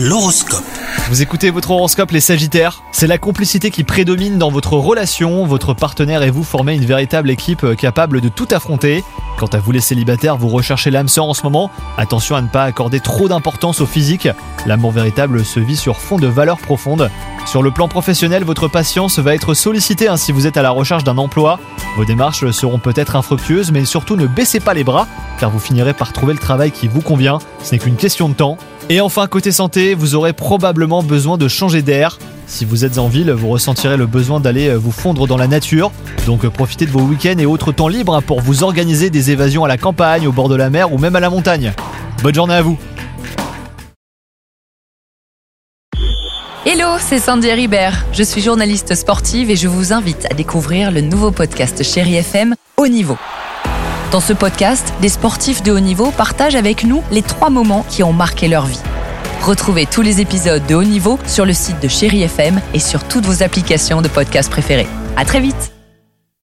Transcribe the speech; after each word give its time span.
L'horoscope. 0.00 0.62
Vous 1.08 1.22
écoutez 1.22 1.50
votre 1.50 1.72
horoscope 1.72 2.12
les 2.12 2.20
Sagittaires 2.20 2.84
C'est 2.92 3.08
la 3.08 3.18
complicité 3.18 3.72
qui 3.72 3.82
prédomine 3.82 4.38
dans 4.38 4.48
votre 4.48 4.74
relation, 4.74 5.44
votre 5.44 5.74
partenaire 5.74 6.22
et 6.22 6.30
vous 6.30 6.44
formez 6.44 6.76
une 6.76 6.84
véritable 6.84 7.30
équipe 7.30 7.64
euh, 7.64 7.74
capable 7.74 8.20
de 8.20 8.28
tout 8.28 8.46
affronter. 8.52 9.02
Quant 9.40 9.48
à 9.48 9.58
vous 9.58 9.72
les 9.72 9.80
célibataires, 9.80 10.36
vous 10.36 10.46
recherchez 10.46 10.92
l'âme 10.92 11.08
sœur 11.08 11.24
en 11.24 11.34
ce 11.34 11.42
moment, 11.42 11.72
attention 11.96 12.36
à 12.36 12.42
ne 12.42 12.46
pas 12.46 12.62
accorder 12.62 13.00
trop 13.00 13.26
d'importance 13.26 13.80
au 13.80 13.86
physique, 13.86 14.28
l'amour 14.66 14.92
véritable 14.92 15.44
se 15.44 15.58
vit 15.58 15.76
sur 15.76 15.96
fond 15.96 16.16
de 16.16 16.28
valeurs 16.28 16.58
profondes. 16.58 17.10
Sur 17.44 17.64
le 17.64 17.72
plan 17.72 17.88
professionnel, 17.88 18.44
votre 18.44 18.68
patience 18.68 19.18
va 19.18 19.34
être 19.34 19.54
sollicitée 19.54 20.06
hein, 20.06 20.16
si 20.16 20.30
vous 20.30 20.46
êtes 20.46 20.56
à 20.56 20.62
la 20.62 20.70
recherche 20.70 21.02
d'un 21.02 21.18
emploi. 21.18 21.58
Vos 21.96 22.04
démarches 22.04 22.48
seront 22.52 22.78
peut-être 22.78 23.16
infructueuses, 23.16 23.72
mais 23.72 23.84
surtout 23.84 24.14
ne 24.14 24.28
baissez 24.28 24.60
pas 24.60 24.74
les 24.74 24.84
bras, 24.84 25.08
car 25.40 25.50
vous 25.50 25.58
finirez 25.58 25.92
par 25.92 26.12
trouver 26.12 26.34
le 26.34 26.38
travail 26.38 26.70
qui 26.70 26.86
vous 26.86 27.00
convient, 27.00 27.38
ce 27.64 27.72
n'est 27.72 27.80
qu'une 27.80 27.96
question 27.96 28.28
de 28.28 28.34
temps. 28.34 28.58
Et 28.90 29.02
enfin, 29.02 29.26
côté 29.26 29.52
santé, 29.52 29.94
vous 29.94 30.14
aurez 30.14 30.32
probablement 30.32 31.02
besoin 31.02 31.36
de 31.36 31.46
changer 31.46 31.82
d'air. 31.82 32.18
Si 32.46 32.64
vous 32.64 32.86
êtes 32.86 32.96
en 32.96 33.08
ville, 33.08 33.30
vous 33.30 33.48
ressentirez 33.48 33.98
le 33.98 34.06
besoin 34.06 34.40
d'aller 34.40 34.68
euh, 34.68 34.76
vous 34.76 34.92
fondre 34.92 35.26
dans 35.26 35.36
la 35.36 35.46
nature. 35.46 35.92
Donc 36.24 36.46
euh, 36.46 36.50
profitez 36.50 36.86
de 36.86 36.90
vos 36.90 37.02
week-ends 37.02 37.38
et 37.38 37.44
autres 37.44 37.70
temps 37.72 37.88
libres 37.88 38.14
hein, 38.16 38.22
pour 38.22 38.40
vous 38.40 38.62
organiser 38.62 39.10
des 39.10 39.30
évasions 39.30 39.62
à 39.62 39.68
la 39.68 39.76
campagne, 39.76 40.26
au 40.26 40.32
bord 40.32 40.48
de 40.48 40.54
la 40.54 40.70
mer 40.70 40.90
ou 40.90 40.96
même 40.96 41.16
à 41.16 41.20
la 41.20 41.28
montagne. 41.28 41.74
Bonne 42.22 42.34
journée 42.34 42.54
à 42.54 42.62
vous 42.62 42.78
Hello, 46.64 46.96
c'est 46.98 47.18
Sandy 47.18 47.52
Ribert. 47.52 48.06
Je 48.12 48.22
suis 48.22 48.40
journaliste 48.40 48.94
sportive 48.94 49.50
et 49.50 49.56
je 49.56 49.68
vous 49.68 49.92
invite 49.92 50.26
à 50.30 50.34
découvrir 50.34 50.90
le 50.90 51.02
nouveau 51.02 51.30
podcast 51.30 51.82
Chéri 51.82 52.16
FM 52.16 52.54
Haut 52.78 52.88
Niveau. 52.88 53.18
Dans 54.10 54.20
ce 54.20 54.32
podcast, 54.32 54.94
des 55.02 55.10
sportifs 55.10 55.62
de 55.62 55.70
haut 55.70 55.80
niveau 55.80 56.10
partagent 56.10 56.54
avec 56.54 56.84
nous 56.84 57.02
les 57.10 57.20
trois 57.20 57.50
moments 57.50 57.84
qui 57.90 58.02
ont 58.02 58.14
marqué 58.14 58.48
leur 58.48 58.64
vie. 58.64 58.80
Retrouvez 59.42 59.84
tous 59.84 60.00
les 60.00 60.22
épisodes 60.22 60.64
de 60.66 60.74
haut 60.74 60.84
niveau 60.84 61.18
sur 61.26 61.44
le 61.44 61.52
site 61.52 61.80
de 61.82 61.88
Chéri 61.88 62.22
FM 62.22 62.60
et 62.72 62.78
sur 62.78 63.04
toutes 63.04 63.26
vos 63.26 63.42
applications 63.42 64.00
de 64.00 64.08
podcast 64.08 64.50
préférées. 64.50 64.88
À 65.16 65.26
très 65.26 65.40
vite! 65.40 65.77